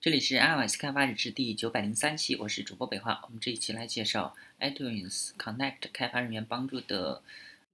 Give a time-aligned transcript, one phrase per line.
[0.00, 3.20] 这里是 iOS 开发日志第九百零三期，我是主播北华。
[3.24, 7.20] 我们这一期来介绍 iTunes Connect 开发人员帮助的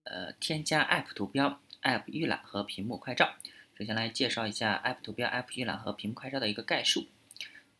[0.04, 3.34] 呃添加 App 图标、App 预览和屏幕快照。
[3.76, 7.08] 首先来介绍一下 App 图标、App 预览和屏幕快照的一个概述。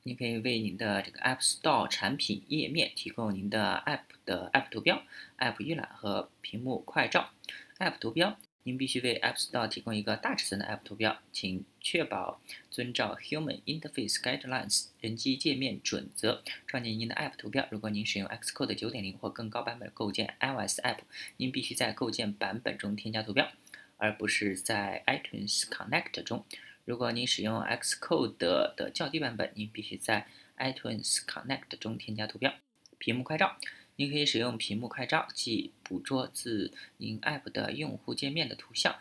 [0.02, 5.02] 你可以为您的这个 App Store 产品页面提供您的 App 的 App 图标、
[5.38, 7.30] App 预览和屏幕快照。
[7.78, 8.36] App 图标。
[8.66, 12.40] 您必须为 App Store 提供一个大尺寸的 App 图标，请确保
[12.70, 17.68] 遵照 Human Interface Guidelines 人机界面准则创建您的 App 图标。
[17.70, 21.00] 如果您使用 Xcode 9.0或更高版本构建 iOS App，
[21.36, 23.52] 您必须在构建版本中添加图标，
[23.98, 26.46] 而不是在 iTunes Connect 中。
[26.86, 32.54] 如果您使用 Xcode 的较低版本，您必须在 iTunes Connect 中添加图标。
[32.96, 33.58] 屏幕快照。
[33.96, 38.98] 您可以使用屏幕快照，即捕捉自您 App 的用户界面的图像，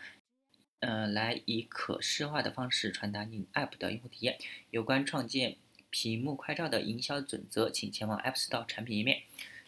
[0.82, 4.38] 嗯，来以可视化的方式传达您 App 的用户体验。
[4.70, 5.56] 有关创建
[5.90, 9.24] 屏幕快照的营销准则，请前往 App Store 产品页面。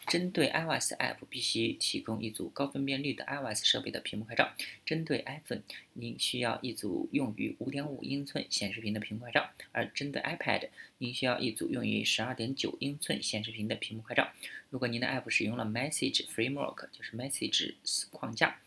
[0.07, 4.53] 针对 iOS App，必须提供一组高分辨率的 iOS 设备的屏幕快照；
[4.85, 5.61] 针对 iPhone，
[5.93, 14.31] 您需要一组用于5.5英寸显示屏的屏幕快照；而针对 iPad，您需要一组用于12.9英寸显示屏的屏幕快照。
[14.69, 17.73] 如果您的 App 使用了 Message Framework，就是 Message
[18.11, 18.59] 框架，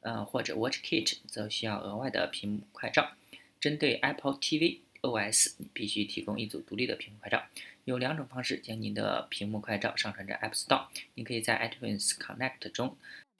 [0.00, 3.12] 呃，或者 WatchKit，则需要额外的屏幕快照。
[3.60, 7.44] 针对 Apple TV OS，你必须提供一组独立的屏幕快照。
[7.84, 10.86] 有两种方式将您的屏幕快照上传至 App Store。
[11.14, 12.96] 您可以在 iTunes Connect 中，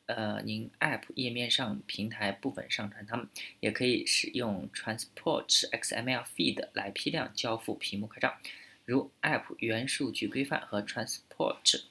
[0.06, 3.28] 呃，您 App 页面上平台部分上传它们，
[3.60, 8.36] 也可以使用 Transport XML Feed 来批量交付屏幕快照，
[8.84, 11.82] 如 App 元数据规范和 Transport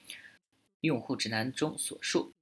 [0.81, 2.33] 用户指南中所述。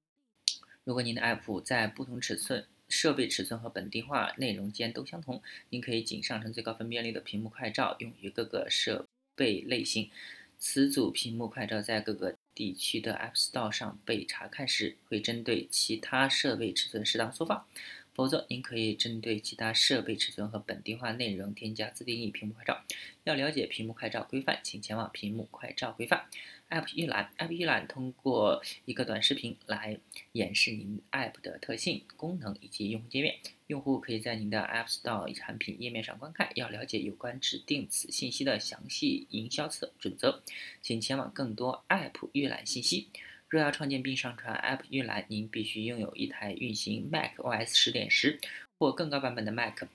[0.86, 9.06] 如果您的 App 在不同尺寸、设备尺寸和本地化内容间都相同，您可以仅上传最高分辨率的屏幕快照，用于各个设。
[9.40, 10.10] 被类型，
[10.58, 17.66] 此组屏幕快照在各个地区的 App Store 上被查看时，会针对其他设备尺寸适当缩放。
[18.20, 22.84] 否则，您可以针对其他设备尺寸和本地化内容添加自定义屏幕快照。
[23.24, 26.26] 要了解屏幕快照规范，请前往屏幕快照规范。
[26.70, 29.98] App 预览，App 预览通过一个短视频来
[30.34, 33.38] 演示您 App 的特性、功能以及用户界面。
[33.68, 36.50] 用户可以在您的 App Store 产品页面上观看。
[36.56, 40.42] 要了解有关指定此信息的详细营销策准则，
[40.82, 43.08] 请前往更多 App 预览信息。
[43.50, 48.40] 若要创建并上传 App 预览，您必须拥有一台运行 Mac OS 十点十
[48.78, 49.88] 或更高版本的 Mac，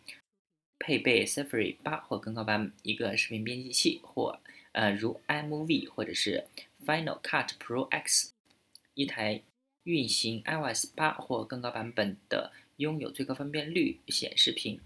[0.81, 4.41] 配备 Safari 八或更高版本一个视频编辑器，或
[4.73, 6.45] 呃如 iMovie 或者是
[6.85, 8.33] Final Cut Pro X，
[8.95, 9.43] 一台
[9.85, 14.81] 运行 iOS 八或更高版本的拥有最高分辨率显示屏，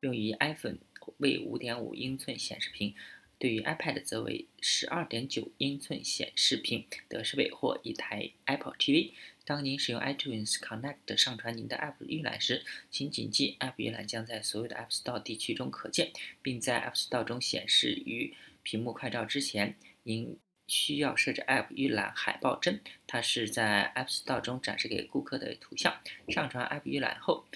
[0.00, 0.76] 用于 iPhone
[1.16, 2.94] 为五点五英寸显示屏。
[3.40, 9.12] 对于 iPad 则为12.9英寸显示屏的设备或一台 Apple TV。
[9.46, 16.12] 当您使用 iTunes Connect 上传您的 App 预览时，请谨记 App 预览将在所有的 App Store 地区中可见，
[16.42, 25.98] 并在 App Store 中显示于屏幕快照之前，您需要设置 App 预览海报帧，它是在 App Store 中展示给顾客的图像。
[26.28, 27.46] 上传 App 预览后，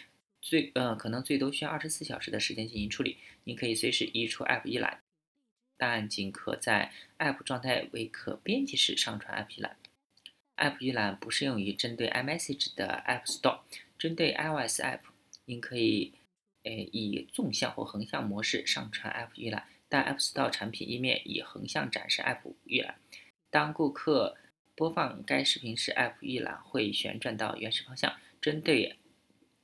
[0.41, 3.19] 最呃可能最多需要24小时的时间进行处理。
[3.45, 5.04] 您可以随时移出 App 预览。
[5.77, 9.77] 但仅可在 App 状态为可编辑时上传 App 预览。
[10.57, 13.61] App 预览不适用于针对 iMessage 的 App Store。
[13.99, 15.01] 针对 iOS App，
[15.47, 16.13] 您可以
[16.63, 22.97] 呃以纵向或横向模式上传 App 预览，但 App Store 产品页面以横向展示 App 预览。
[23.51, 24.37] 当顾客
[24.77, 28.15] 播放该视频时，App 预览会旋转到原始方向。
[28.41, 28.97] 针对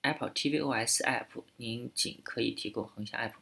[0.02, 3.34] Apple tvOS App，您仅可以提供横向 App。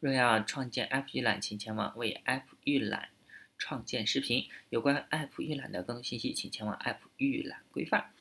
[0.00, 3.08] 若要创建 App 预览，请前往为 App 预览
[3.56, 4.48] 创建视频。
[4.70, 8.12] 有关 App 预览的更多信息，请前往 App 预览规范。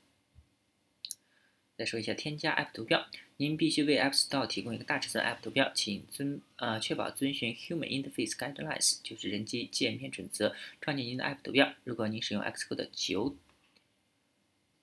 [1.75, 3.07] 再说一下添加 App 图标，
[3.37, 11.71] 您必须为 App Store 提供一个大尺寸 App 图标，请遵呃确保遵循 Human Interface Guidelines，就是人机界面准则，创建您的 App 图标。
[11.83, 13.35] 如果您使用 Xcode 9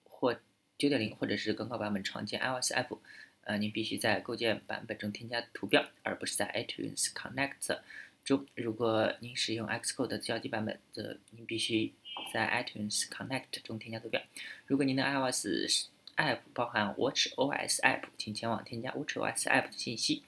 [0.05, 0.35] 或
[0.79, 2.99] 9.0或者是更高版本创建 iOS App。
[3.45, 7.79] 呃，您必须在构建版本中添加图标，而不是在 iTunes Connect
[8.25, 8.47] 中。
[8.55, 11.93] 如果您使用 Xcode 的较低版本，则您必须
[12.33, 14.21] 在 iTunes Connect 中添加图标。
[14.67, 20.23] 如果您的 iOS App 包含 WatchOS App，请前往添加 WatchOS App 的信息，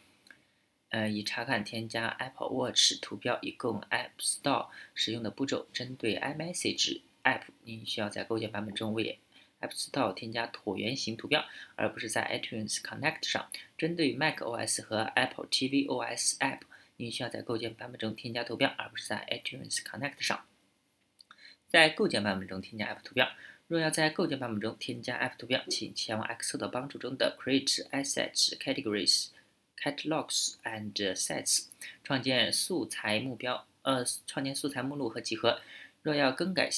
[0.89, 5.67] 呃，以查看添加 Apple Watch 图标以供 App Store 使用的步骤。
[5.73, 9.19] 针对 iMessage App，您需要在构建版本中为
[9.67, 13.51] App Store 添加椭圆形图标，而不是在 iTunes Connect 上。
[13.77, 16.61] 针对 Mac OS 和 Apple TV OS App，
[16.97, 20.45] 您需要在构建版本中添加图标，而不是在 iTunes Connect 上。
[21.69, 23.29] 在构建版本中添加 App 图标。
[23.69, 29.31] 若要在构建版本中添加 App 图标，请前往 Xcode 帮助中的 Create Assets Categories
[29.77, 31.67] Catalogs and Sets，
[32.05, 35.61] 创建素材目标，呃，创建素材目录和集合。
[36.03, 36.71] 若要更改，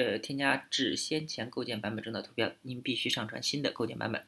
[0.00, 4.24] 呃，添加至先前构建版本中的图标，您必须上传新的构建版本。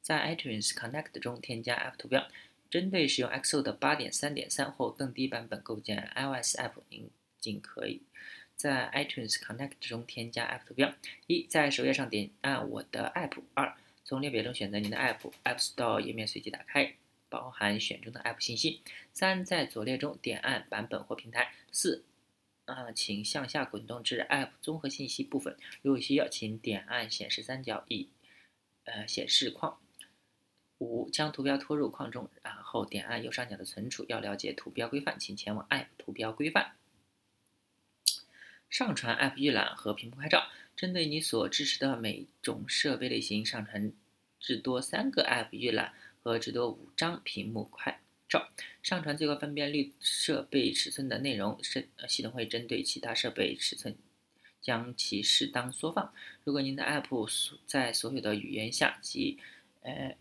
[0.00, 2.28] 在 iTunes Connect 中添加 App 图标。
[2.70, 7.10] 针对使用 Xcode 8.3.3或更低版本构建 iOS App，您
[7.40, 8.02] 仅可以。
[8.54, 10.94] 在 iTunes Connect 中添加 App 图标。
[11.26, 13.42] 一，在首页上点按我的 App。
[13.54, 13.74] 二，
[14.04, 16.94] 从列表中选择您的 App，App Store 页面随即打开，
[17.28, 18.82] 包含选中的 App 信息。
[19.12, 21.50] 三，在左列中点按版本或平台。
[21.72, 22.04] 四，
[22.68, 28.10] 啊，请向下滚动至 App 综合信息部分，如果需要，请点按显示三角以
[28.84, 29.78] 呃显示框。
[30.76, 34.04] 五，将图标拖入框中，然后点按右上角的存储。
[34.08, 36.76] 要了解图标规范，请前往 App 图标规范。
[38.68, 43.92] 上传 App 预览和屏幕拍照，针对你所支持的每种设备类型，上传
[44.38, 48.48] 至多三个 App 预览和至多五张屏幕快照。
[48.82, 53.96] 上传最高分辨率设备尺寸的内容，是系统会针对其他设备尺寸
[54.60, 56.12] 将其适当缩放。
[56.44, 59.38] 如果您的 App 在所有的语言下及
[59.82, 60.16] 呃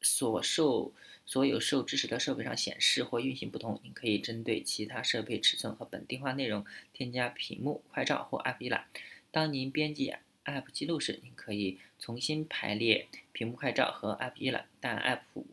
[0.00, 0.92] 所受
[1.26, 8.86] 所有受支持的设备上显示或运行不同，您可以针对其他设备尺寸和本地化内容添加屏幕快照或 App 预览。
[9.30, 10.14] 当您编辑
[10.44, 15.44] App 记录时，您可以重新排列屏幕快照和 App 一览，但 App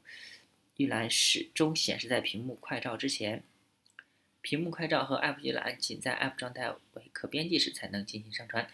[0.78, 3.44] 预览始终显示在屏幕快照之前。
[4.42, 8.70] 屏幕快照和 App 预览仅在 App 状态为可编辑时才能进行上传。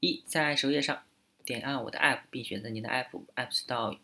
[0.00, 1.04] 一，在首页上
[1.44, 3.98] 点按我的 App，并选择您的 App，App Store。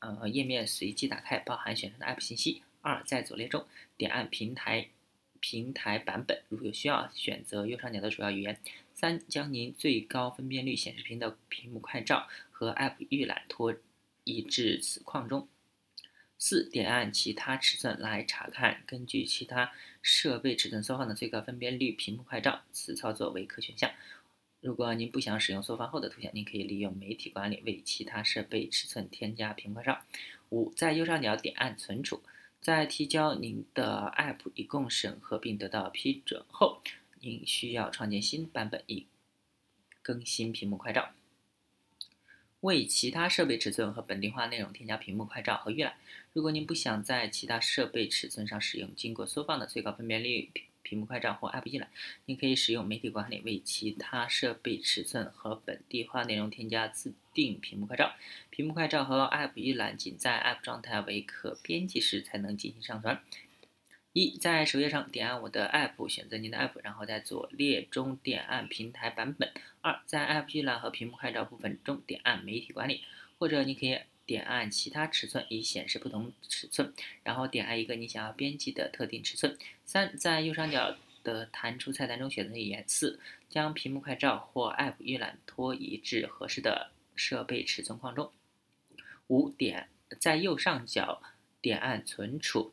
[0.00, 2.62] 呃，页面随机打开，包含选择的 App 信息。
[2.82, 3.66] 二，在左列中
[3.96, 4.88] 点按平台
[5.40, 8.60] 平台版本，如有需要，选择右上角的主要语言。
[8.92, 13.74] 三，将您最高分辨率显示屏的屏幕快照和 App 预览拖
[14.22, 15.48] 移至此框中。
[16.46, 22.60] 四，点按其他尺寸来查看根据其他设备尺寸缩放的最高分辨率屏幕快照。
[22.70, 23.90] 此操作为可选项。
[24.60, 30.02] 如果您不想使用缩放后的图像，您可以利用媒体管理为其他设备尺寸添加屏幕快照。
[30.50, 32.22] 五，在右上角点按存储。
[32.60, 36.82] 在提交您的 App 一共审核并得到批准后，
[37.20, 39.06] 您需要创建新版本以
[40.02, 41.08] 更新屏幕快照。
[42.64, 45.92] 为其他设备尺寸和本地化内容添加屏幕快照和预览。
[46.32, 50.50] 如果您不想在其他设备尺寸上使用经过缩放的最高分辨率。
[50.86, 51.88] 屏幕快照或 App 预览，
[52.26, 58.12] 您可以使用媒体管理为其他设备尺寸和本地化内容添加自定屏幕快照。
[58.50, 63.22] 屏幕快照和 App 预览仅在 App 状态为可编辑时才能进行上传。
[64.14, 69.52] 一，在首页上点按我的 App，选择您的 App，然后在左列中点按平台版本。
[69.82, 73.02] 二，在 App 预览和屏幕快照部分中点按媒体管理，
[73.38, 73.98] 或者你可以。
[74.26, 79.54] 点按其他尺寸以显示不同尺寸，然后点按一个你想要编辑的特定尺寸。
[79.84, 82.82] 三，在右上角的弹出菜单中选择语言。
[82.88, 83.20] 四，
[83.50, 88.32] 将屏幕快照或 App 预览拖移至合适的设备尺寸框中。
[89.26, 91.20] 五点，在右上角
[91.60, 92.72] 点按存储，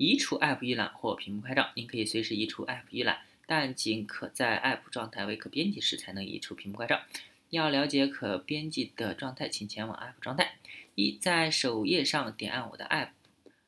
[0.00, 1.72] 移除 App 预览或屏幕快照。
[1.74, 7.02] 您可以随时移除 App 预览，但仅可在 App 状态为可编辑时才能移除屏幕快照。
[7.50, 10.54] 要了解可编辑的状态，请前往 App 状态。
[10.94, 13.08] 一，在首页上点按我的 App，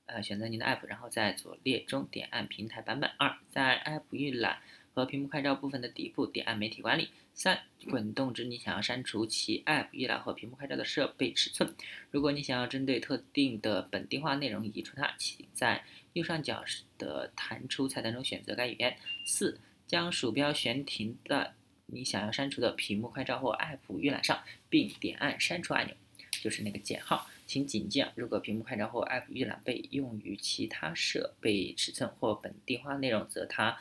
[0.06, 3.10] 呃，选择您的 App，然后在左列中点按平台版本。
[3.18, 4.60] 二，在 App 预览
[4.94, 7.10] 和屏幕快照部分的底部点按媒体管理。
[7.34, 7.60] 三，
[7.90, 11.74] 滚动至你想要删除其 App 预览和屏幕快照的设备尺寸。
[12.10, 16.62] 如果你想要针对特定的本地化内容移除它，请在右上角
[16.98, 18.96] 的弹出菜单中选择该语言。
[19.24, 21.54] 四，将鼠标悬停在。
[21.86, 25.94] 你想要删除的屏幕快照或 App 预览上，并点按删除按钮，
[26.40, 27.28] 就是那个减号。
[27.46, 33.78] 请谨记啊，如果屏幕快照或 App 预览被用于其他设备尺寸或本地化内容，则它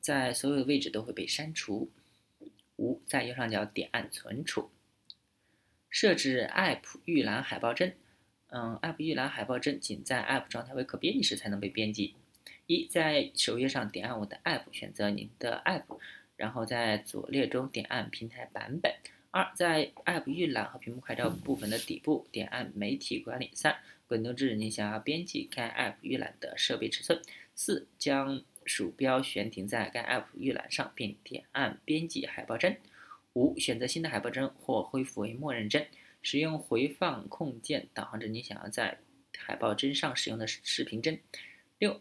[0.00, 1.88] 在所有的位置都会被删除。
[2.76, 4.70] 五，在右上角点按存储。
[5.90, 7.94] 设置 App 预览海报帧。
[8.48, 12.14] 嗯，App 预览海报帧仅在 App 状态为可编辑时才能被编辑。
[12.66, 15.98] 一，在首页上点按我的 App，选择您的 App。
[16.36, 18.92] 然后在左列中点按平台版本。
[19.30, 23.50] 二，在 App 预览和屏幕快照部分的底部点按媒体管理。
[23.54, 23.76] 三，
[24.08, 27.20] 滚动至你想要编辑该 App 预览的设备尺寸。
[27.54, 32.76] 四，将鼠标悬停在该 App 预览上，并点按编辑海报帧。
[33.34, 35.86] 五，选择新的海报帧或恢复为默认帧。
[36.22, 38.98] 使用回放控件导航至你想要在
[39.36, 41.20] 海报针上使用的视频帧。
[41.78, 42.00] 六，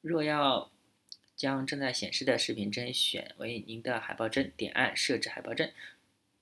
[0.00, 0.72] 若要
[1.36, 5.70] 将正在显示的视频帧选为您的海报帧，点按设置海报帧。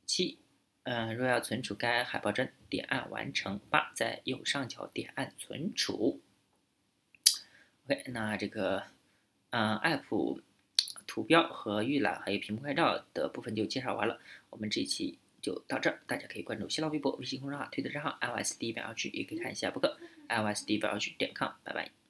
[0.06, 0.38] 七，
[0.84, 3.58] 嗯，若要存储该海报帧，点按完成。
[3.68, 6.22] 八，在右上角点按存储。
[7.86, 8.84] OK，那这个，
[9.56, 10.40] 嗯，App
[11.06, 14.20] 图标和预览还有屏幕快照的部分就介绍完了。
[14.50, 19.96] 我们这一期就到这儿，大家可以关注新浪微博、微信公众号、推特账号 iOS 第一百二 G，也可以看一下博客
[20.28, 21.52] iOSD 一百二 G 点 com。
[21.64, 22.05] 拜拜。